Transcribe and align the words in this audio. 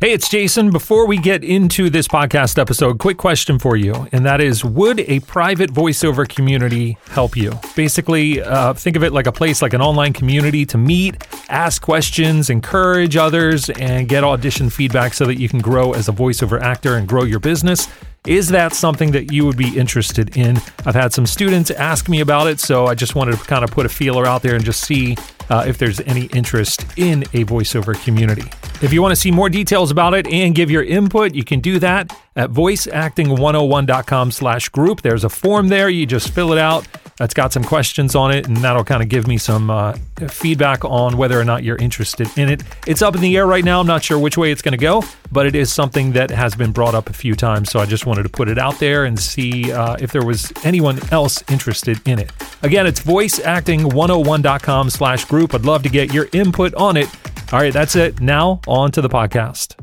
Hey, 0.00 0.12
it's 0.12 0.28
Jason. 0.28 0.70
Before 0.70 1.06
we 1.06 1.16
get 1.16 1.42
into 1.42 1.88
this 1.88 2.08
podcast 2.08 2.58
episode, 2.58 2.98
quick 2.98 3.16
question 3.16 3.58
for 3.58 3.74
you, 3.74 4.06
and 4.12 4.26
that 4.26 4.40
is 4.40 4.62
Would 4.62 5.00
a 5.00 5.20
private 5.20 5.72
voiceover 5.72 6.28
community 6.28 6.98
help 7.08 7.36
you? 7.36 7.52
Basically, 7.74 8.42
uh, 8.42 8.74
think 8.74 8.96
of 8.96 9.04
it 9.04 9.12
like 9.12 9.26
a 9.26 9.32
place 9.32 9.62
like 9.62 9.72
an 9.72 9.80
online 9.80 10.12
community 10.12 10.66
to 10.66 10.76
meet, 10.76 11.26
ask 11.48 11.80
questions, 11.80 12.50
encourage 12.50 13.16
others, 13.16 13.70
and 13.70 14.06
get 14.06 14.24
audition 14.24 14.68
feedback 14.68 15.14
so 15.14 15.24
that 15.24 15.36
you 15.36 15.48
can 15.48 15.60
grow 15.60 15.92
as 15.92 16.08
a 16.08 16.12
voiceover 16.12 16.60
actor 16.60 16.96
and 16.96 17.08
grow 17.08 17.22
your 17.24 17.40
business. 17.40 17.88
Is 18.26 18.48
that 18.48 18.74
something 18.74 19.12
that 19.12 19.32
you 19.32 19.46
would 19.46 19.56
be 19.56 19.78
interested 19.78 20.36
in? 20.36 20.56
I've 20.84 20.94
had 20.94 21.14
some 21.14 21.24
students 21.24 21.70
ask 21.70 22.08
me 22.08 22.20
about 22.20 22.46
it, 22.48 22.58
so 22.60 22.86
I 22.86 22.94
just 22.94 23.14
wanted 23.14 23.38
to 23.38 23.44
kind 23.44 23.64
of 23.64 23.70
put 23.70 23.86
a 23.86 23.90
feeler 23.90 24.26
out 24.26 24.42
there 24.42 24.54
and 24.56 24.64
just 24.64 24.82
see 24.82 25.16
uh, 25.48 25.64
if 25.66 25.78
there's 25.78 26.00
any 26.00 26.26
interest 26.26 26.84
in 26.96 27.22
a 27.32 27.44
voiceover 27.44 27.94
community. 28.04 28.50
If 28.82 28.92
you 28.92 29.00
want 29.00 29.12
to 29.12 29.16
see 29.16 29.30
more 29.30 29.48
details 29.48 29.90
about 29.90 30.14
it 30.14 30.26
and 30.26 30.54
give 30.54 30.70
your 30.70 30.82
input, 30.82 31.34
you 31.34 31.44
can 31.44 31.60
do 31.60 31.78
that 31.78 32.14
at 32.36 32.50
voiceacting101.com 32.50 34.30
slash 34.30 34.68
group. 34.68 35.02
There's 35.02 35.24
a 35.24 35.28
form 35.28 35.68
there. 35.68 35.88
You 35.88 36.06
just 36.06 36.30
fill 36.30 36.52
it 36.52 36.58
out. 36.58 36.86
That's 37.16 37.32
got 37.32 37.52
some 37.52 37.62
questions 37.62 38.16
on 38.16 38.32
it, 38.32 38.48
and 38.48 38.56
that'll 38.56 38.82
kind 38.82 39.00
of 39.00 39.08
give 39.08 39.28
me 39.28 39.38
some 39.38 39.70
uh, 39.70 39.92
feedback 40.28 40.84
on 40.84 41.16
whether 41.16 41.40
or 41.40 41.44
not 41.44 41.62
you're 41.62 41.76
interested 41.76 42.26
in 42.36 42.48
it. 42.48 42.64
It's 42.88 43.02
up 43.02 43.14
in 43.14 43.20
the 43.20 43.36
air 43.36 43.46
right 43.46 43.64
now. 43.64 43.78
I'm 43.78 43.86
not 43.86 44.02
sure 44.02 44.18
which 44.18 44.36
way 44.36 44.50
it's 44.50 44.62
going 44.62 44.72
to 44.72 44.78
go, 44.78 45.04
but 45.30 45.46
it 45.46 45.54
is 45.54 45.72
something 45.72 46.10
that 46.12 46.30
has 46.30 46.56
been 46.56 46.72
brought 46.72 46.96
up 46.96 47.08
a 47.08 47.12
few 47.12 47.36
times. 47.36 47.70
So 47.70 47.78
I 47.78 47.86
just 47.86 48.04
wanted 48.04 48.24
to 48.24 48.28
put 48.28 48.48
it 48.48 48.58
out 48.58 48.80
there 48.80 49.04
and 49.04 49.16
see 49.16 49.72
uh, 49.72 49.96
if 50.00 50.10
there 50.10 50.24
was 50.24 50.52
anyone 50.64 50.98
else 51.12 51.44
interested 51.48 52.00
in 52.04 52.18
it. 52.18 52.32
Again, 52.64 52.84
it's 52.84 53.00
voiceacting101.com 53.00 54.90
slash 54.90 55.24
group. 55.26 55.54
I'd 55.54 55.64
love 55.64 55.84
to 55.84 55.88
get 55.88 56.12
your 56.12 56.28
input 56.32 56.74
on 56.74 56.96
it. 56.96 57.08
All 57.52 57.60
right, 57.60 57.72
that's 57.72 57.94
it. 57.94 58.20
Now, 58.20 58.60
on 58.66 58.90
to 58.92 59.00
the 59.00 59.08
podcast. 59.08 59.76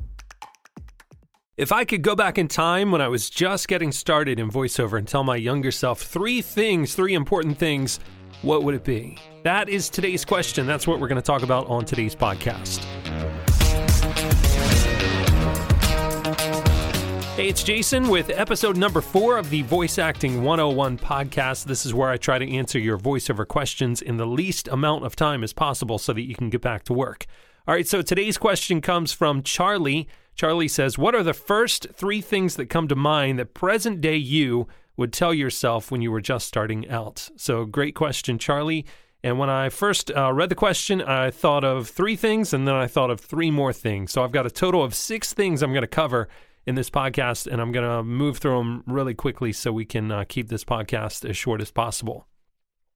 If 1.57 1.71
I 1.71 1.85
could 1.85 2.01
go 2.01 2.15
back 2.15 2.37
in 2.37 2.47
time 2.47 2.91
when 2.91 3.01
I 3.01 3.07
was 3.07 3.29
just 3.29 3.67
getting 3.67 3.91
started 3.91 4.39
in 4.39 4.49
voiceover 4.49 4.97
and 4.97 5.07
tell 5.07 5.23
my 5.23 5.35
younger 5.35 5.69
self 5.71 6.01
three 6.01 6.41
things, 6.41 6.95
three 6.95 7.13
important 7.13 7.57
things, 7.57 7.99
what 8.41 8.63
would 8.63 8.73
it 8.73 8.83
be? 8.83 9.17
That 9.43 9.69
is 9.69 9.89
today's 9.89 10.25
question. 10.25 10.65
That's 10.65 10.87
what 10.87 10.99
we're 10.99 11.07
going 11.07 11.21
to 11.21 11.25
talk 11.25 11.43
about 11.43 11.67
on 11.67 11.85
today's 11.85 12.15
podcast. 12.15 12.83
Hey, 17.35 17.47
it's 17.47 17.63
Jason 17.63 18.07
with 18.07 18.29
episode 18.31 18.75
number 18.75 18.99
four 18.99 19.37
of 19.37 19.49
the 19.49 19.61
Voice 19.61 19.99
Acting 19.99 20.43
101 20.43 20.97
podcast. 20.97 21.65
This 21.65 21.85
is 21.85 21.93
where 21.93 22.09
I 22.09 22.17
try 22.17 22.39
to 22.39 22.51
answer 22.51 22.79
your 22.79 22.97
voiceover 22.97 23.47
questions 23.47 24.01
in 24.01 24.17
the 24.17 24.25
least 24.25 24.67
amount 24.67 25.05
of 25.05 25.15
time 25.15 25.43
as 25.43 25.53
possible 25.53 25.97
so 25.97 26.11
that 26.13 26.21
you 26.23 26.35
can 26.35 26.49
get 26.49 26.61
back 26.61 26.83
to 26.85 26.93
work. 26.93 27.25
All 27.67 27.75
right, 27.75 27.87
so 27.87 28.01
today's 28.01 28.39
question 28.39 28.81
comes 28.81 29.13
from 29.13 29.43
Charlie. 29.43 30.07
Charlie 30.33 30.67
says, 30.67 30.97
What 30.97 31.13
are 31.13 31.21
the 31.21 31.31
first 31.31 31.89
three 31.93 32.19
things 32.19 32.55
that 32.55 32.71
come 32.71 32.87
to 32.87 32.95
mind 32.95 33.37
that 33.37 33.53
present 33.53 34.01
day 34.01 34.15
you 34.15 34.67
would 34.97 35.13
tell 35.13 35.31
yourself 35.31 35.91
when 35.91 36.01
you 36.01 36.11
were 36.11 36.21
just 36.21 36.47
starting 36.47 36.89
out? 36.89 37.29
So, 37.37 37.65
great 37.65 37.93
question, 37.93 38.39
Charlie. 38.39 38.87
And 39.23 39.37
when 39.37 39.51
I 39.51 39.69
first 39.69 40.09
uh, 40.09 40.33
read 40.33 40.49
the 40.49 40.55
question, 40.55 41.03
I 41.03 41.29
thought 41.29 41.63
of 41.63 41.87
three 41.87 42.15
things 42.15 42.51
and 42.51 42.67
then 42.67 42.73
I 42.73 42.87
thought 42.87 43.11
of 43.11 43.19
three 43.19 43.51
more 43.51 43.73
things. 43.73 44.11
So, 44.11 44.23
I've 44.23 44.31
got 44.31 44.47
a 44.47 44.51
total 44.51 44.83
of 44.83 44.95
six 44.95 45.31
things 45.31 45.61
I'm 45.61 45.71
going 45.71 45.81
to 45.81 45.87
cover 45.87 46.29
in 46.65 46.73
this 46.73 46.89
podcast, 46.89 47.45
and 47.45 47.61
I'm 47.61 47.71
going 47.71 47.87
to 47.87 48.01
move 48.01 48.39
through 48.39 48.57
them 48.57 48.83
really 48.87 49.13
quickly 49.13 49.51
so 49.51 49.71
we 49.71 49.85
can 49.85 50.11
uh, 50.11 50.23
keep 50.27 50.49
this 50.49 50.63
podcast 50.63 51.29
as 51.29 51.37
short 51.37 51.61
as 51.61 51.69
possible. 51.69 52.25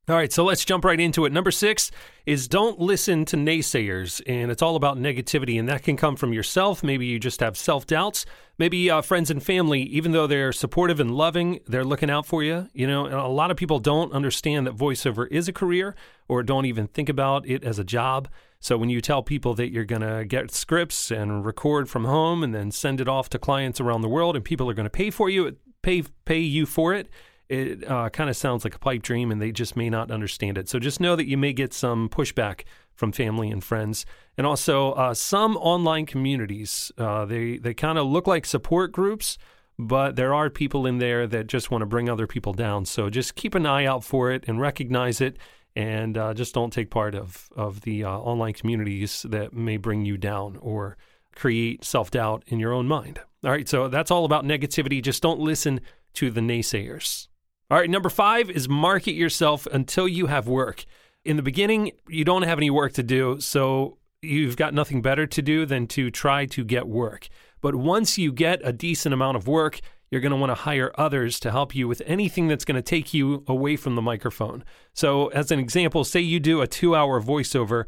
All 0.07 0.15
right, 0.15 0.31
so 0.31 0.43
let's 0.43 0.63
jump 0.63 0.85
right 0.85 0.99
into 0.99 1.25
it. 1.25 1.33
Number 1.33 1.49
six 1.49 1.89
is 2.27 2.47
don't 2.47 2.79
listen 2.79 3.25
to 3.25 3.35
naysayers, 3.37 4.21
and 4.27 4.51
it's 4.51 4.61
all 4.61 4.75
about 4.75 4.99
negativity, 4.99 5.57
and 5.57 5.67
that 5.67 5.81
can 5.81 5.97
come 5.97 6.15
from 6.15 6.31
yourself. 6.31 6.83
Maybe 6.83 7.07
you 7.07 7.17
just 7.17 7.39
have 7.39 7.57
self 7.57 7.87
doubts. 7.87 8.23
Maybe 8.59 8.87
uh, 8.91 9.01
friends 9.01 9.31
and 9.31 9.41
family, 9.41 9.81
even 9.81 10.11
though 10.11 10.27
they're 10.27 10.51
supportive 10.51 10.99
and 10.99 11.09
loving, 11.09 11.59
they're 11.65 11.83
looking 11.83 12.11
out 12.11 12.27
for 12.27 12.43
you. 12.43 12.69
You 12.71 12.85
know, 12.85 13.07
a 13.07 13.27
lot 13.27 13.49
of 13.49 13.57
people 13.57 13.79
don't 13.79 14.13
understand 14.13 14.67
that 14.67 14.77
voiceover 14.77 15.27
is 15.31 15.47
a 15.47 15.53
career 15.53 15.95
or 16.27 16.43
don't 16.43 16.67
even 16.67 16.85
think 16.85 17.09
about 17.09 17.47
it 17.47 17.63
as 17.63 17.79
a 17.79 17.83
job. 17.83 18.27
So 18.59 18.77
when 18.77 18.91
you 18.91 19.01
tell 19.01 19.23
people 19.23 19.55
that 19.55 19.71
you're 19.71 19.85
going 19.85 20.03
to 20.03 20.23
get 20.23 20.51
scripts 20.51 21.09
and 21.09 21.43
record 21.43 21.89
from 21.89 22.05
home 22.05 22.43
and 22.43 22.53
then 22.53 22.69
send 22.69 23.01
it 23.01 23.07
off 23.07 23.27
to 23.29 23.39
clients 23.39 23.81
around 23.81 24.01
the 24.01 24.09
world, 24.09 24.35
and 24.35 24.45
people 24.45 24.69
are 24.69 24.75
going 24.75 24.85
to 24.85 24.91
pay 24.91 25.09
for 25.09 25.31
you, 25.31 25.57
pay 25.81 26.03
pay 26.25 26.39
you 26.39 26.67
for 26.67 26.93
it 26.93 27.09
it 27.49 27.89
uh, 27.89 28.09
kind 28.09 28.29
of 28.29 28.35
sounds 28.35 28.63
like 28.63 28.75
a 28.75 28.79
pipe 28.79 29.01
dream 29.01 29.31
and 29.31 29.41
they 29.41 29.51
just 29.51 29.75
may 29.75 29.89
not 29.89 30.11
understand 30.11 30.57
it. 30.57 30.67
So 30.69 30.79
just 30.79 30.99
know 30.99 31.15
that 31.15 31.27
you 31.27 31.37
may 31.37 31.53
get 31.53 31.73
some 31.73 32.09
pushback 32.09 32.63
from 32.95 33.11
family 33.11 33.49
and 33.49 33.63
friends. 33.63 34.05
And 34.37 34.47
also, 34.47 34.93
uh, 34.93 35.13
some 35.13 35.57
online 35.57 36.05
communities, 36.05 36.91
uh, 36.97 37.25
they, 37.25 37.57
they 37.57 37.73
kind 37.73 37.97
of 37.97 38.07
look 38.07 38.27
like 38.27 38.45
support 38.45 38.91
groups, 38.91 39.37
but 39.77 40.15
there 40.15 40.33
are 40.33 40.49
people 40.49 40.85
in 40.85 40.97
there 40.97 41.27
that 41.27 41.47
just 41.47 41.69
want 41.69 41.81
to 41.81 41.85
bring 41.85 42.09
other 42.09 42.27
people 42.27 42.53
down. 42.53 42.85
So 42.85 43.09
just 43.09 43.35
keep 43.35 43.55
an 43.55 43.65
eye 43.65 43.85
out 43.85 44.03
for 44.03 44.31
it 44.31 44.45
and 44.47 44.59
recognize 44.59 45.21
it. 45.21 45.37
And 45.75 46.17
uh, 46.17 46.33
just 46.33 46.53
don't 46.53 46.71
take 46.71 46.89
part 46.89 47.15
of, 47.15 47.49
of 47.55 47.81
the 47.81 48.05
uh, 48.05 48.09
online 48.09 48.53
communities 48.53 49.25
that 49.29 49.53
may 49.53 49.75
bring 49.75 50.05
you 50.05 50.15
down 50.17 50.57
or 50.61 50.95
create 51.35 51.83
self 51.83 52.09
doubt 52.09 52.43
in 52.47 52.59
your 52.59 52.71
own 52.71 52.87
mind. 52.87 53.19
All 53.43 53.51
right, 53.51 53.67
so 53.67 53.89
that's 53.89 54.09
all 54.09 54.23
about 54.25 54.45
negativity. 54.45 55.03
Just 55.03 55.21
don't 55.21 55.39
listen 55.39 55.81
to 56.13 56.31
the 56.31 56.41
naysayers. 56.41 57.27
All 57.71 57.79
right, 57.79 57.89
number 57.89 58.09
five 58.09 58.51
is 58.51 58.69
market 58.69 59.13
yourself 59.13 59.65
until 59.71 60.07
you 60.07 60.27
have 60.27 60.47
work. 60.47 60.85
In 61.23 61.35
the 61.35 61.41
beginning, 61.41 61.93
you 62.07 62.23
don't 62.23 62.43
have 62.43 62.59
any 62.59 62.69
work 62.69 62.93
to 62.93 63.01
do, 63.01 63.39
so 63.39 63.97
you've 64.21 64.55
got 64.55 64.75
nothing 64.75 65.01
better 65.01 65.25
to 65.25 65.41
do 65.41 65.65
than 65.65 65.87
to 65.87 66.11
try 66.11 66.45
to 66.45 66.63
get 66.63 66.87
work. 66.87 67.27
But 67.61 67.73
once 67.73 68.19
you 68.19 68.31
get 68.31 68.61
a 68.63 68.71
decent 68.71 69.13
amount 69.13 69.37
of 69.37 69.47
work, 69.47 69.79
you're 70.11 70.21
going 70.21 70.31
to 70.31 70.37
want 70.37 70.51
to 70.51 70.61
hire 70.61 70.91
others 70.95 71.39
to 71.39 71.49
help 71.49 71.73
you 71.73 71.87
with 71.87 72.03
anything 72.05 72.47
that's 72.47 72.65
going 72.65 72.75
to 72.75 72.83
take 72.83 73.15
you 73.15 73.43
away 73.47 73.77
from 73.77 73.95
the 73.95 74.01
microphone. 74.03 74.63
So, 74.93 75.29
as 75.29 75.49
an 75.49 75.57
example, 75.57 76.03
say 76.03 76.19
you 76.19 76.39
do 76.39 76.61
a 76.61 76.67
two 76.67 76.95
hour 76.95 77.19
voiceover 77.19 77.85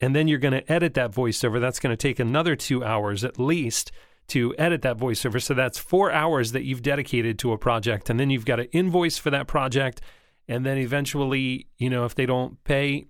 and 0.00 0.16
then 0.16 0.26
you're 0.26 0.40
going 0.40 0.52
to 0.52 0.72
edit 0.72 0.94
that 0.94 1.12
voiceover. 1.12 1.60
That's 1.60 1.78
going 1.78 1.92
to 1.92 1.96
take 1.96 2.18
another 2.18 2.56
two 2.56 2.82
hours 2.82 3.22
at 3.22 3.38
least 3.38 3.92
to 4.28 4.54
edit 4.56 4.82
that 4.82 4.96
voiceover. 4.96 5.42
So 5.42 5.54
that's 5.54 5.78
four 5.78 6.10
hours 6.12 6.52
that 6.52 6.64
you've 6.64 6.82
dedicated 6.82 7.38
to 7.40 7.52
a 7.52 7.58
project. 7.58 8.08
And 8.08 8.18
then 8.18 8.30
you've 8.30 8.44
got 8.44 8.60
an 8.60 8.68
invoice 8.72 9.18
for 9.18 9.30
that 9.30 9.46
project. 9.46 10.00
And 10.48 10.64
then 10.64 10.78
eventually, 10.78 11.68
you 11.78 11.90
know, 11.90 12.04
if 12.04 12.14
they 12.14 12.26
don't 12.26 12.62
pay 12.64 13.06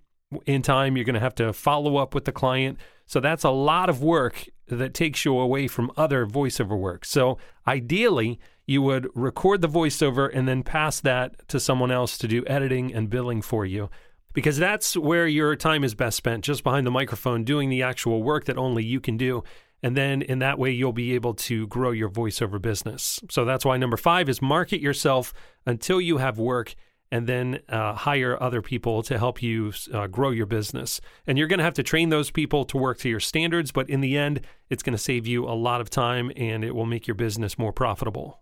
in 0.46 0.62
time, 0.62 0.96
you're 0.96 1.04
going 1.04 1.14
to 1.14 1.20
have 1.20 1.34
to 1.36 1.52
follow 1.52 1.96
up 1.96 2.14
with 2.14 2.24
the 2.24 2.32
client. 2.32 2.78
So 3.06 3.20
that's 3.20 3.44
a 3.44 3.50
lot 3.50 3.88
of 3.88 4.02
work 4.02 4.46
that 4.68 4.94
takes 4.94 5.24
you 5.24 5.38
away 5.38 5.68
from 5.68 5.90
other 5.96 6.26
voiceover 6.26 6.78
work. 6.78 7.04
So 7.04 7.38
ideally, 7.66 8.40
you 8.66 8.80
would 8.82 9.08
record 9.14 9.60
the 9.60 9.68
voiceover 9.68 10.30
and 10.32 10.48
then 10.48 10.62
pass 10.62 11.00
that 11.00 11.46
to 11.48 11.60
someone 11.60 11.90
else 11.90 12.16
to 12.18 12.28
do 12.28 12.44
editing 12.46 12.94
and 12.94 13.10
billing 13.10 13.42
for 13.42 13.66
you. 13.66 13.90
Because 14.32 14.56
that's 14.56 14.96
where 14.96 15.26
your 15.26 15.56
time 15.56 15.84
is 15.84 15.94
best 15.94 16.16
spent, 16.16 16.44
just 16.44 16.64
behind 16.64 16.86
the 16.86 16.90
microphone, 16.90 17.44
doing 17.44 17.68
the 17.68 17.82
actual 17.82 18.22
work 18.22 18.46
that 18.46 18.56
only 18.56 18.82
you 18.82 18.98
can 18.98 19.18
do. 19.18 19.44
And 19.82 19.96
then 19.96 20.22
in 20.22 20.38
that 20.38 20.58
way, 20.58 20.70
you'll 20.70 20.92
be 20.92 21.14
able 21.14 21.34
to 21.34 21.66
grow 21.66 21.90
your 21.90 22.08
voiceover 22.08 22.60
business. 22.62 23.18
So 23.30 23.44
that's 23.44 23.64
why 23.64 23.76
number 23.76 23.96
five 23.96 24.28
is 24.28 24.40
market 24.40 24.80
yourself 24.80 25.34
until 25.66 26.00
you 26.00 26.18
have 26.18 26.38
work 26.38 26.74
and 27.10 27.26
then 27.26 27.60
uh, 27.68 27.92
hire 27.92 28.42
other 28.42 28.62
people 28.62 29.02
to 29.02 29.18
help 29.18 29.42
you 29.42 29.72
uh, 29.92 30.06
grow 30.06 30.30
your 30.30 30.46
business. 30.46 30.98
And 31.26 31.36
you're 31.36 31.46
going 31.46 31.58
to 31.58 31.64
have 31.64 31.74
to 31.74 31.82
train 31.82 32.08
those 32.08 32.30
people 32.30 32.64
to 32.64 32.78
work 32.78 32.98
to 33.00 33.08
your 33.08 33.20
standards, 33.20 33.70
but 33.70 33.90
in 33.90 34.00
the 34.00 34.16
end, 34.16 34.40
it's 34.70 34.82
going 34.82 34.96
to 34.96 35.02
save 35.02 35.26
you 35.26 35.44
a 35.44 35.52
lot 35.52 35.82
of 35.82 35.90
time 35.90 36.32
and 36.36 36.64
it 36.64 36.74
will 36.74 36.86
make 36.86 37.06
your 37.06 37.14
business 37.14 37.58
more 37.58 37.72
profitable. 37.72 38.40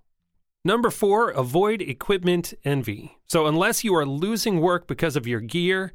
Number 0.64 0.90
four, 0.90 1.30
avoid 1.30 1.82
equipment 1.82 2.54
envy. 2.64 3.18
So, 3.26 3.46
unless 3.46 3.82
you 3.82 3.94
are 3.96 4.04
losing 4.04 4.60
work 4.60 4.86
because 4.86 5.16
of 5.16 5.26
your 5.26 5.40
gear, 5.40 5.90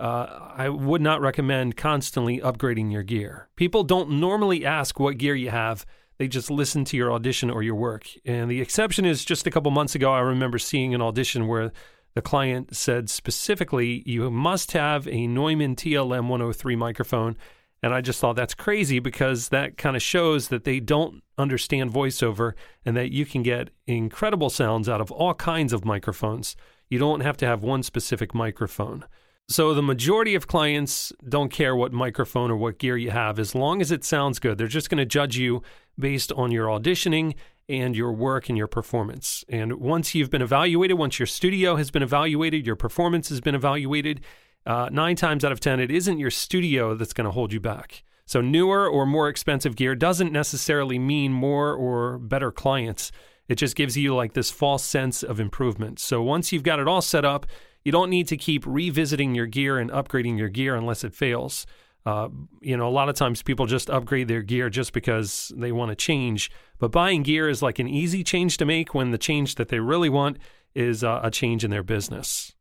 uh, 0.00 0.52
I 0.56 0.70
would 0.70 1.02
not 1.02 1.20
recommend 1.20 1.76
constantly 1.76 2.40
upgrading 2.40 2.90
your 2.90 3.02
gear. 3.02 3.48
People 3.54 3.84
don't 3.84 4.18
normally 4.18 4.64
ask 4.64 4.98
what 4.98 5.18
gear 5.18 5.34
you 5.34 5.50
have. 5.50 5.84
They 6.16 6.26
just 6.26 6.50
listen 6.50 6.84
to 6.86 6.96
your 6.96 7.12
audition 7.12 7.50
or 7.50 7.62
your 7.62 7.74
work. 7.74 8.06
And 8.24 8.50
the 8.50 8.62
exception 8.62 9.04
is 9.04 9.24
just 9.24 9.46
a 9.46 9.50
couple 9.50 9.70
months 9.70 9.94
ago, 9.94 10.12
I 10.12 10.20
remember 10.20 10.58
seeing 10.58 10.94
an 10.94 11.02
audition 11.02 11.46
where 11.46 11.70
the 12.14 12.22
client 12.22 12.74
said 12.74 13.10
specifically, 13.10 14.02
you 14.06 14.30
must 14.30 14.72
have 14.72 15.06
a 15.06 15.26
Neumann 15.26 15.76
TLM 15.76 16.28
103 16.28 16.76
microphone. 16.76 17.36
And 17.82 17.94
I 17.94 18.00
just 18.00 18.20
thought 18.20 18.36
that's 18.36 18.54
crazy 18.54 19.00
because 19.00 19.50
that 19.50 19.76
kind 19.76 19.96
of 19.96 20.02
shows 20.02 20.48
that 20.48 20.64
they 20.64 20.80
don't 20.80 21.22
understand 21.36 21.92
voiceover 21.92 22.54
and 22.86 22.96
that 22.96 23.12
you 23.12 23.26
can 23.26 23.42
get 23.42 23.70
incredible 23.86 24.50
sounds 24.50 24.88
out 24.88 25.00
of 25.00 25.10
all 25.10 25.34
kinds 25.34 25.74
of 25.74 25.84
microphones. 25.84 26.56
You 26.88 26.98
don't 26.98 27.20
have 27.20 27.36
to 27.38 27.46
have 27.46 27.62
one 27.62 27.82
specific 27.82 28.34
microphone. 28.34 29.04
So 29.50 29.74
the 29.74 29.82
majority 29.82 30.36
of 30.36 30.46
clients 30.46 31.12
don't 31.28 31.50
care 31.50 31.74
what 31.74 31.92
microphone 31.92 32.52
or 32.52 32.56
what 32.56 32.78
gear 32.78 32.96
you 32.96 33.10
have 33.10 33.36
as 33.40 33.52
long 33.52 33.80
as 33.80 33.90
it 33.90 34.04
sounds 34.04 34.38
good. 34.38 34.58
They're 34.58 34.68
just 34.68 34.88
going 34.88 34.98
to 34.98 35.04
judge 35.04 35.36
you 35.36 35.60
based 35.98 36.30
on 36.30 36.52
your 36.52 36.68
auditioning 36.68 37.34
and 37.68 37.96
your 37.96 38.12
work 38.12 38.48
and 38.48 38.56
your 38.56 38.68
performance. 38.68 39.44
And 39.48 39.80
once 39.80 40.14
you've 40.14 40.30
been 40.30 40.40
evaluated, 40.40 40.98
once 40.98 41.18
your 41.18 41.26
studio 41.26 41.74
has 41.74 41.90
been 41.90 42.04
evaluated, 42.04 42.64
your 42.64 42.76
performance 42.76 43.28
has 43.28 43.40
been 43.40 43.56
evaluated, 43.56 44.20
uh, 44.66 44.88
nine 44.92 45.16
times 45.16 45.44
out 45.44 45.50
of 45.50 45.58
10, 45.58 45.80
it 45.80 45.90
isn't 45.90 46.20
your 46.20 46.30
studio 46.30 46.94
that's 46.94 47.12
going 47.12 47.24
to 47.24 47.32
hold 47.32 47.52
you 47.52 47.58
back. 47.58 48.04
So, 48.26 48.40
newer 48.40 48.88
or 48.88 49.04
more 49.04 49.28
expensive 49.28 49.74
gear 49.74 49.96
doesn't 49.96 50.30
necessarily 50.30 51.00
mean 51.00 51.32
more 51.32 51.74
or 51.74 52.18
better 52.18 52.52
clients. 52.52 53.10
It 53.48 53.56
just 53.56 53.74
gives 53.74 53.96
you 53.96 54.14
like 54.14 54.34
this 54.34 54.52
false 54.52 54.84
sense 54.84 55.24
of 55.24 55.40
improvement. 55.40 55.98
So, 55.98 56.22
once 56.22 56.52
you've 56.52 56.62
got 56.62 56.78
it 56.78 56.86
all 56.86 57.02
set 57.02 57.24
up, 57.24 57.46
you 57.84 57.92
don't 57.92 58.10
need 58.10 58.28
to 58.28 58.36
keep 58.36 58.64
revisiting 58.66 59.34
your 59.34 59.46
gear 59.46 59.78
and 59.78 59.90
upgrading 59.90 60.38
your 60.38 60.48
gear 60.48 60.74
unless 60.76 61.04
it 61.04 61.14
fails. 61.14 61.66
Uh, 62.06 62.28
you 62.60 62.76
know, 62.76 62.88
a 62.88 62.90
lot 62.90 63.08
of 63.08 63.14
times 63.14 63.42
people 63.42 63.66
just 63.66 63.90
upgrade 63.90 64.28
their 64.28 64.42
gear 64.42 64.70
just 64.70 64.92
because 64.92 65.52
they 65.56 65.70
want 65.70 65.90
to 65.90 65.94
change. 65.94 66.50
But 66.78 66.92
buying 66.92 67.22
gear 67.22 67.48
is 67.48 67.62
like 67.62 67.78
an 67.78 67.88
easy 67.88 68.24
change 68.24 68.56
to 68.58 68.64
make 68.64 68.94
when 68.94 69.10
the 69.10 69.18
change 69.18 69.56
that 69.56 69.68
they 69.68 69.80
really 69.80 70.08
want 70.08 70.38
is 70.74 71.04
uh, 71.04 71.20
a 71.22 71.30
change 71.30 71.64
in 71.64 71.70
their 71.70 71.82
business. 71.82 72.54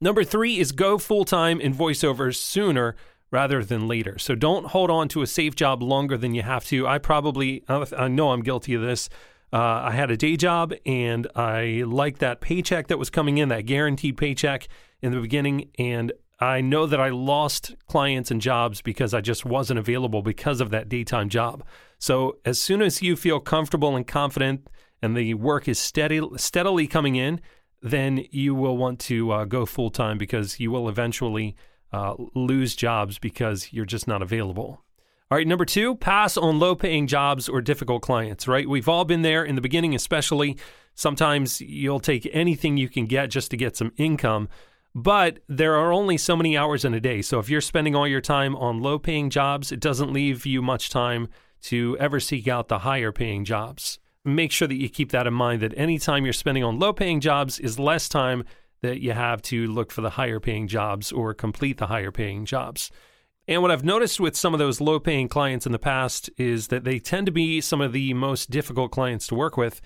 Number 0.00 0.22
three 0.22 0.58
is 0.58 0.70
go 0.70 0.96
full 0.96 1.24
time 1.24 1.60
in 1.60 1.74
voiceovers 1.74 2.36
sooner 2.36 2.94
rather 3.30 3.64
than 3.64 3.88
later. 3.88 4.16
So 4.18 4.34
don't 4.34 4.66
hold 4.66 4.90
on 4.90 5.08
to 5.08 5.22
a 5.22 5.26
safe 5.26 5.54
job 5.54 5.82
longer 5.82 6.16
than 6.16 6.34
you 6.34 6.42
have 6.42 6.64
to. 6.66 6.86
I 6.86 6.98
probably, 6.98 7.64
I 7.68 8.08
know 8.08 8.30
I'm 8.30 8.42
guilty 8.42 8.74
of 8.74 8.82
this. 8.82 9.08
Uh, 9.52 9.56
I 9.84 9.92
had 9.92 10.10
a 10.10 10.16
day 10.16 10.36
job 10.36 10.74
and 10.84 11.26
I 11.34 11.82
liked 11.86 12.20
that 12.20 12.40
paycheck 12.40 12.88
that 12.88 12.98
was 12.98 13.10
coming 13.10 13.38
in, 13.38 13.48
that 13.48 13.66
guaranteed 13.66 14.16
paycheck 14.16 14.68
in 15.00 15.12
the 15.12 15.20
beginning. 15.20 15.70
And 15.78 16.12
I 16.40 16.60
know 16.60 16.86
that 16.86 17.00
I 17.00 17.08
lost 17.08 17.74
clients 17.86 18.30
and 18.30 18.40
jobs 18.40 18.82
because 18.82 19.14
I 19.14 19.20
just 19.20 19.44
wasn't 19.44 19.78
available 19.78 20.22
because 20.22 20.60
of 20.60 20.70
that 20.70 20.88
daytime 20.88 21.28
job. 21.28 21.64
So 21.98 22.38
as 22.44 22.60
soon 22.60 22.82
as 22.82 23.02
you 23.02 23.16
feel 23.16 23.40
comfortable 23.40 23.96
and 23.96 24.06
confident 24.06 24.68
and 25.02 25.16
the 25.16 25.34
work 25.34 25.66
is 25.66 25.78
steady, 25.78 26.20
steadily 26.36 26.86
coming 26.86 27.16
in, 27.16 27.40
then 27.82 28.24
you 28.30 28.54
will 28.54 28.76
want 28.76 28.98
to 28.98 29.30
uh, 29.30 29.44
go 29.44 29.64
full 29.64 29.90
time 29.90 30.18
because 30.18 30.60
you 30.60 30.70
will 30.70 30.88
eventually 30.88 31.56
uh, 31.92 32.14
lose 32.34 32.76
jobs 32.76 33.18
because 33.18 33.72
you're 33.72 33.84
just 33.84 34.06
not 34.06 34.22
available. 34.22 34.82
All 35.30 35.36
right, 35.36 35.46
number 35.46 35.66
two, 35.66 35.94
pass 35.94 36.38
on 36.38 36.58
low 36.58 36.74
paying 36.74 37.06
jobs 37.06 37.50
or 37.50 37.60
difficult 37.60 38.00
clients, 38.00 38.48
right? 38.48 38.66
We've 38.66 38.88
all 38.88 39.04
been 39.04 39.20
there 39.20 39.44
in 39.44 39.56
the 39.56 39.60
beginning, 39.60 39.94
especially. 39.94 40.56
Sometimes 40.94 41.60
you'll 41.60 42.00
take 42.00 42.26
anything 42.32 42.78
you 42.78 42.88
can 42.88 43.04
get 43.04 43.28
just 43.28 43.50
to 43.50 43.58
get 43.58 43.76
some 43.76 43.92
income. 43.98 44.48
But 44.94 45.40
there 45.46 45.76
are 45.76 45.92
only 45.92 46.16
so 46.16 46.34
many 46.34 46.56
hours 46.56 46.82
in 46.82 46.94
a 46.94 47.00
day. 47.00 47.20
So 47.20 47.38
if 47.38 47.50
you're 47.50 47.60
spending 47.60 47.94
all 47.94 48.08
your 48.08 48.22
time 48.22 48.56
on 48.56 48.80
low 48.80 48.98
paying 48.98 49.28
jobs, 49.28 49.70
it 49.70 49.80
doesn't 49.80 50.14
leave 50.14 50.46
you 50.46 50.62
much 50.62 50.88
time 50.88 51.28
to 51.64 51.94
ever 52.00 52.20
seek 52.20 52.48
out 52.48 52.68
the 52.68 52.78
higher 52.78 53.12
paying 53.12 53.44
jobs. 53.44 53.98
Make 54.24 54.50
sure 54.50 54.66
that 54.66 54.80
you 54.80 54.88
keep 54.88 55.12
that 55.12 55.26
in 55.26 55.34
mind 55.34 55.60
that 55.60 55.74
any 55.76 55.98
time 55.98 56.24
you're 56.24 56.32
spending 56.32 56.64
on 56.64 56.78
low 56.78 56.94
paying 56.94 57.20
jobs 57.20 57.58
is 57.58 57.78
less 57.78 58.08
time 58.08 58.44
that 58.80 59.02
you 59.02 59.12
have 59.12 59.42
to 59.42 59.66
look 59.66 59.92
for 59.92 60.00
the 60.00 60.10
higher 60.10 60.40
paying 60.40 60.68
jobs 60.68 61.12
or 61.12 61.34
complete 61.34 61.76
the 61.76 61.88
higher 61.88 62.10
paying 62.10 62.46
jobs. 62.46 62.90
And 63.48 63.62
what 63.62 63.72
I've 63.72 63.84
noticed 63.84 64.20
with 64.20 64.36
some 64.36 64.54
of 64.54 64.58
those 64.58 64.80
low 64.80 65.00
paying 65.00 65.26
clients 65.26 65.66
in 65.66 65.72
the 65.72 65.78
past 65.78 66.30
is 66.36 66.68
that 66.68 66.84
they 66.84 67.00
tend 67.00 67.26
to 67.26 67.32
be 67.32 67.60
some 67.60 67.80
of 67.80 67.92
the 67.92 68.14
most 68.14 68.50
difficult 68.50 68.92
clients 68.92 69.26
to 69.28 69.34
work 69.34 69.56
with 69.56 69.80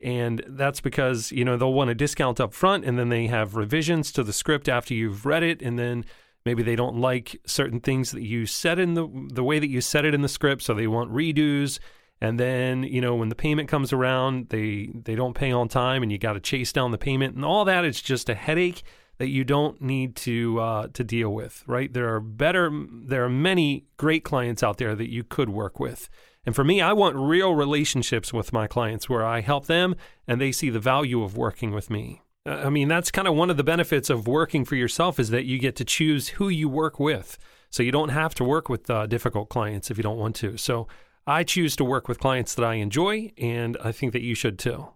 and 0.00 0.44
that's 0.46 0.80
because, 0.80 1.32
you 1.32 1.44
know, 1.44 1.56
they'll 1.56 1.72
want 1.72 1.90
a 1.90 1.94
discount 1.94 2.40
up 2.40 2.54
front 2.54 2.84
and 2.84 2.98
then 2.98 3.08
they 3.08 3.26
have 3.26 3.56
revisions 3.56 4.12
to 4.12 4.22
the 4.22 4.32
script 4.32 4.68
after 4.68 4.94
you've 4.94 5.26
read 5.26 5.42
it. 5.42 5.60
And 5.60 5.78
then 5.78 6.04
maybe 6.44 6.62
they 6.62 6.76
don't 6.76 6.96
like 6.96 7.40
certain 7.46 7.80
things 7.80 8.12
that 8.12 8.22
you 8.22 8.46
said 8.46 8.78
in 8.78 8.94
the, 8.94 9.08
the 9.32 9.42
way 9.42 9.58
that 9.58 9.68
you 9.68 9.80
said 9.80 10.04
it 10.04 10.14
in 10.14 10.22
the 10.22 10.28
script. 10.28 10.62
So 10.62 10.72
they 10.72 10.86
want 10.86 11.12
redos. 11.12 11.80
And 12.20 12.38
then, 12.38 12.84
you 12.84 13.00
know, 13.00 13.14
when 13.14 13.28
the 13.28 13.34
payment 13.34 13.68
comes 13.68 13.92
around, 13.92 14.50
they, 14.50 14.90
they 14.94 15.14
don't 15.14 15.34
pay 15.34 15.50
on 15.50 15.68
time 15.68 16.02
and 16.02 16.12
you 16.12 16.18
got 16.18 16.34
to 16.34 16.40
chase 16.40 16.72
down 16.72 16.92
the 16.92 16.98
payment 16.98 17.34
and 17.34 17.44
all 17.44 17.64
that. 17.64 17.84
It's 17.84 18.00
just 18.00 18.28
a 18.28 18.34
headache 18.34 18.82
that 19.18 19.28
you 19.28 19.44
don't 19.44 19.80
need 19.82 20.16
to 20.16 20.60
uh, 20.60 20.88
to 20.94 21.04
deal 21.04 21.30
with, 21.30 21.64
right? 21.66 21.92
There 21.92 22.14
are 22.14 22.20
better, 22.20 22.70
there 22.90 23.24
are 23.24 23.30
many 23.30 23.84
great 23.96 24.24
clients 24.24 24.62
out 24.62 24.78
there 24.78 24.94
that 24.94 25.10
you 25.10 25.24
could 25.24 25.50
work 25.50 25.78
with. 25.78 26.08
And 26.44 26.54
for 26.54 26.64
me, 26.64 26.80
I 26.80 26.92
want 26.92 27.16
real 27.16 27.54
relationships 27.54 28.32
with 28.32 28.52
my 28.52 28.66
clients 28.66 29.08
where 29.08 29.26
I 29.26 29.40
help 29.40 29.66
them 29.66 29.96
and 30.26 30.40
they 30.40 30.52
see 30.52 30.70
the 30.70 30.80
value 30.80 31.22
of 31.22 31.36
working 31.36 31.72
with 31.72 31.90
me. 31.90 32.22
Uh, 32.46 32.62
I 32.64 32.70
mean, 32.70 32.88
that's 32.88 33.10
kind 33.10 33.28
of 33.28 33.34
one 33.34 33.50
of 33.50 33.56
the 33.56 33.64
benefits 33.64 34.08
of 34.08 34.26
working 34.26 34.64
for 34.64 34.76
yourself 34.76 35.18
is 35.18 35.30
that 35.30 35.44
you 35.44 35.58
get 35.58 35.76
to 35.76 35.84
choose 35.84 36.28
who 36.28 36.48
you 36.48 36.68
work 36.68 36.98
with. 36.98 37.36
So 37.70 37.82
you 37.82 37.92
don't 37.92 38.08
have 38.08 38.34
to 38.36 38.44
work 38.44 38.68
with 38.68 38.88
uh, 38.88 39.06
difficult 39.06 39.48
clients 39.50 39.90
if 39.90 39.98
you 39.98 40.02
don't 40.02 40.16
want 40.16 40.36
to. 40.36 40.56
So 40.56 40.88
I 41.26 41.44
choose 41.44 41.76
to 41.76 41.84
work 41.84 42.08
with 42.08 42.18
clients 42.18 42.54
that 42.54 42.64
I 42.64 42.74
enjoy, 42.74 43.32
and 43.36 43.76
I 43.84 43.92
think 43.92 44.14
that 44.14 44.22
you 44.22 44.34
should 44.34 44.58
too. 44.58 44.88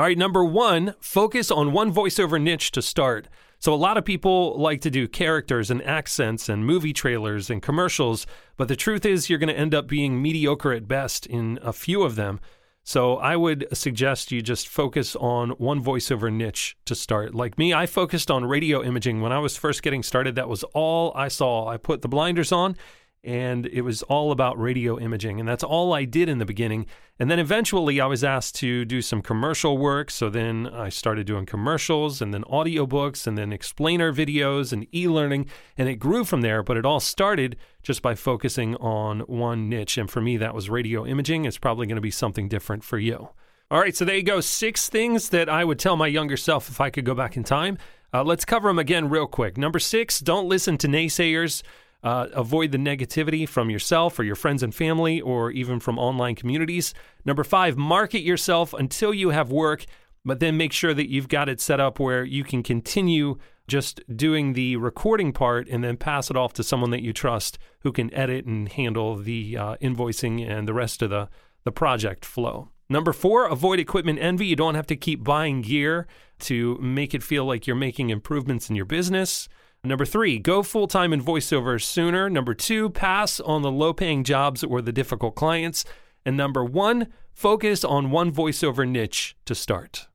All 0.00 0.06
right, 0.06 0.18
number 0.18 0.44
one, 0.44 0.94
focus 0.98 1.50
on 1.50 1.72
one 1.72 1.92
voiceover 1.92 2.42
niche 2.42 2.72
to 2.72 2.82
start. 2.82 3.28
So, 3.62 3.74
a 3.74 3.76
lot 3.76 3.98
of 3.98 4.06
people 4.06 4.58
like 4.58 4.80
to 4.80 4.90
do 4.90 5.06
characters 5.06 5.70
and 5.70 5.82
accents 5.82 6.48
and 6.48 6.64
movie 6.64 6.94
trailers 6.94 7.50
and 7.50 7.60
commercials, 7.60 8.26
but 8.56 8.68
the 8.68 8.74
truth 8.74 9.04
is, 9.04 9.28
you're 9.28 9.38
going 9.38 9.54
to 9.54 9.58
end 9.58 9.74
up 9.74 9.86
being 9.86 10.22
mediocre 10.22 10.72
at 10.72 10.88
best 10.88 11.26
in 11.26 11.58
a 11.60 11.74
few 11.74 12.02
of 12.02 12.16
them. 12.16 12.40
So, 12.84 13.18
I 13.18 13.36
would 13.36 13.66
suggest 13.74 14.32
you 14.32 14.40
just 14.40 14.66
focus 14.66 15.14
on 15.14 15.50
one 15.50 15.84
voiceover 15.84 16.32
niche 16.32 16.74
to 16.86 16.94
start. 16.94 17.34
Like 17.34 17.58
me, 17.58 17.74
I 17.74 17.84
focused 17.84 18.30
on 18.30 18.46
radio 18.46 18.82
imaging. 18.82 19.20
When 19.20 19.30
I 19.30 19.40
was 19.40 19.58
first 19.58 19.82
getting 19.82 20.02
started, 20.02 20.36
that 20.36 20.48
was 20.48 20.64
all 20.72 21.12
I 21.14 21.28
saw. 21.28 21.68
I 21.68 21.76
put 21.76 22.00
the 22.00 22.08
blinders 22.08 22.52
on 22.52 22.78
and 23.22 23.66
it 23.66 23.82
was 23.82 24.02
all 24.04 24.32
about 24.32 24.58
radio 24.58 24.98
imaging. 24.98 25.38
And 25.38 25.48
that's 25.48 25.62
all 25.62 25.92
I 25.92 26.04
did 26.04 26.28
in 26.28 26.38
the 26.38 26.46
beginning. 26.46 26.86
And 27.18 27.30
then 27.30 27.38
eventually 27.38 28.00
I 28.00 28.06
was 28.06 28.24
asked 28.24 28.54
to 28.56 28.84
do 28.86 29.02
some 29.02 29.20
commercial 29.20 29.76
work. 29.76 30.10
So 30.10 30.30
then 30.30 30.66
I 30.66 30.88
started 30.88 31.26
doing 31.26 31.44
commercials 31.44 32.22
and 32.22 32.32
then 32.32 32.44
audiobooks 32.44 33.26
and 33.26 33.36
then 33.36 33.52
explainer 33.52 34.12
videos 34.12 34.72
and 34.72 34.86
e 34.94 35.06
learning. 35.06 35.46
And 35.76 35.88
it 35.88 35.96
grew 35.96 36.24
from 36.24 36.40
there, 36.40 36.62
but 36.62 36.78
it 36.78 36.86
all 36.86 37.00
started 37.00 37.56
just 37.82 38.00
by 38.00 38.14
focusing 38.14 38.74
on 38.76 39.20
one 39.20 39.68
niche. 39.68 39.98
And 39.98 40.10
for 40.10 40.22
me, 40.22 40.38
that 40.38 40.54
was 40.54 40.70
radio 40.70 41.04
imaging. 41.04 41.44
It's 41.44 41.58
probably 41.58 41.86
going 41.86 41.96
to 41.96 42.00
be 42.00 42.10
something 42.10 42.48
different 42.48 42.84
for 42.84 42.98
you. 42.98 43.28
All 43.70 43.78
right, 43.78 43.94
so 43.94 44.04
there 44.04 44.16
you 44.16 44.22
go. 44.24 44.40
Six 44.40 44.88
things 44.88 45.28
that 45.28 45.48
I 45.48 45.64
would 45.64 45.78
tell 45.78 45.96
my 45.96 46.08
younger 46.08 46.36
self 46.36 46.68
if 46.68 46.80
I 46.80 46.90
could 46.90 47.04
go 47.04 47.14
back 47.14 47.36
in 47.36 47.44
time. 47.44 47.78
Uh, 48.12 48.24
let's 48.24 48.44
cover 48.44 48.68
them 48.68 48.80
again 48.80 49.08
real 49.08 49.28
quick. 49.28 49.56
Number 49.56 49.78
six, 49.78 50.18
don't 50.18 50.48
listen 50.48 50.76
to 50.78 50.88
naysayers. 50.88 51.62
Uh, 52.02 52.28
avoid 52.32 52.72
the 52.72 52.78
negativity 52.78 53.46
from 53.46 53.68
yourself 53.68 54.18
or 54.18 54.22
your 54.22 54.34
friends 54.34 54.62
and 54.62 54.74
family 54.74 55.20
or 55.20 55.50
even 55.50 55.78
from 55.78 55.98
online 55.98 56.34
communities. 56.34 56.94
Number 57.26 57.44
five, 57.44 57.76
market 57.76 58.20
yourself 58.20 58.72
until 58.72 59.12
you 59.12 59.30
have 59.30 59.52
work, 59.52 59.84
but 60.24 60.40
then 60.40 60.56
make 60.56 60.72
sure 60.72 60.94
that 60.94 61.10
you've 61.10 61.28
got 61.28 61.48
it 61.48 61.60
set 61.60 61.78
up 61.78 61.98
where 61.98 62.24
you 62.24 62.42
can 62.42 62.62
continue 62.62 63.36
just 63.68 64.00
doing 64.14 64.54
the 64.54 64.76
recording 64.76 65.32
part 65.32 65.68
and 65.68 65.84
then 65.84 65.96
pass 65.96 66.30
it 66.30 66.36
off 66.36 66.52
to 66.54 66.64
someone 66.64 66.90
that 66.90 67.02
you 67.02 67.12
trust 67.12 67.58
who 67.80 67.92
can 67.92 68.12
edit 68.12 68.44
and 68.44 68.70
handle 68.72 69.16
the 69.16 69.56
uh, 69.56 69.76
invoicing 69.76 70.46
and 70.46 70.66
the 70.66 70.74
rest 70.74 71.02
of 71.02 71.10
the, 71.10 71.28
the 71.64 71.72
project 71.72 72.24
flow. 72.24 72.70
Number 72.88 73.12
four, 73.12 73.46
avoid 73.46 73.78
equipment 73.78 74.18
envy. 74.20 74.46
You 74.46 74.56
don't 74.56 74.74
have 74.74 74.88
to 74.88 74.96
keep 74.96 75.22
buying 75.22 75.62
gear 75.62 76.08
to 76.40 76.76
make 76.78 77.14
it 77.14 77.22
feel 77.22 77.44
like 77.44 77.66
you're 77.66 77.76
making 77.76 78.10
improvements 78.10 78.68
in 78.68 78.74
your 78.74 78.84
business. 78.84 79.48
Number 79.82 80.04
three, 80.04 80.38
go 80.38 80.62
full 80.62 80.86
time 80.86 81.12
in 81.12 81.22
voiceover 81.22 81.80
sooner. 81.80 82.28
Number 82.28 82.52
two, 82.52 82.90
pass 82.90 83.40
on 83.40 83.62
the 83.62 83.70
low 83.70 83.94
paying 83.94 84.24
jobs 84.24 84.62
or 84.62 84.82
the 84.82 84.92
difficult 84.92 85.34
clients. 85.34 85.86
And 86.26 86.36
number 86.36 86.62
one, 86.62 87.08
focus 87.32 87.82
on 87.82 88.10
one 88.10 88.30
voiceover 88.30 88.86
niche 88.86 89.36
to 89.46 89.54
start. 89.54 90.08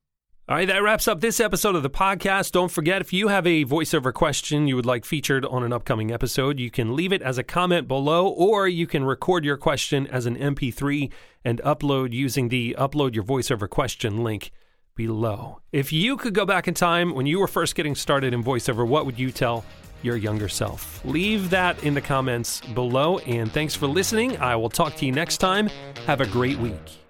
All 0.48 0.54
right, 0.54 0.68
that 0.68 0.84
wraps 0.84 1.08
up 1.08 1.20
this 1.20 1.40
episode 1.40 1.74
of 1.74 1.82
the 1.82 1.90
podcast. 1.90 2.52
Don't 2.52 2.70
forget, 2.70 3.00
if 3.00 3.12
you 3.12 3.26
have 3.26 3.44
a 3.48 3.64
voiceover 3.64 4.14
question 4.14 4.68
you 4.68 4.76
would 4.76 4.86
like 4.86 5.04
featured 5.04 5.44
on 5.44 5.64
an 5.64 5.72
upcoming 5.72 6.12
episode, 6.12 6.60
you 6.60 6.70
can 6.70 6.94
leave 6.94 7.12
it 7.12 7.20
as 7.20 7.36
a 7.36 7.42
comment 7.42 7.88
below, 7.88 8.28
or 8.28 8.68
you 8.68 8.86
can 8.86 9.02
record 9.02 9.44
your 9.44 9.56
question 9.56 10.06
as 10.06 10.26
an 10.26 10.36
MP3 10.36 11.10
and 11.44 11.60
upload 11.64 12.12
using 12.12 12.48
the 12.48 12.76
Upload 12.78 13.16
Your 13.16 13.24
Voiceover 13.24 13.68
Question 13.68 14.22
link 14.22 14.52
below. 14.96 15.60
If 15.70 15.92
you 15.92 16.16
could 16.16 16.34
go 16.34 16.44
back 16.44 16.66
in 16.66 16.74
time 16.74 17.14
when 17.14 17.26
you 17.26 17.38
were 17.38 17.46
first 17.46 17.76
getting 17.76 17.94
started 17.94 18.34
in 18.34 18.42
voiceover, 18.42 18.86
what 18.86 19.06
would 19.06 19.18
you 19.18 19.30
tell 19.30 19.64
your 20.02 20.16
younger 20.16 20.48
self? 20.48 21.04
Leave 21.04 21.50
that 21.50 21.82
in 21.84 21.94
the 21.94 22.00
comments 22.00 22.60
below. 22.74 23.18
And 23.20 23.52
thanks 23.52 23.74
for 23.74 23.86
listening. 23.86 24.36
I 24.38 24.56
will 24.56 24.70
talk 24.70 24.96
to 24.96 25.06
you 25.06 25.12
next 25.12 25.38
time. 25.38 25.68
Have 26.06 26.20
a 26.20 26.26
great 26.26 26.58
week. 26.58 27.05